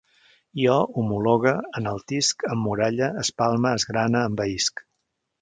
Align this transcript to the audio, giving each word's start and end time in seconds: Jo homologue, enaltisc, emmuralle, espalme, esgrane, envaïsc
Jo 0.59 0.77
homologue, 1.01 1.53
enaltisc, 1.81 2.47
emmuralle, 2.55 3.11
espalme, 3.25 3.75
esgrane, 3.83 4.27
envaïsc 4.33 4.85